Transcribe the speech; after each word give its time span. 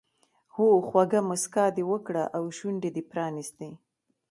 هو 0.53 0.67
خوږه 0.87 1.21
موسکا 1.29 1.65
دې 1.75 1.83
وکړه 1.91 2.23
او 2.37 2.43
شونډې 2.57 2.89
دې 2.95 3.03
پرانیستې. 3.11 3.69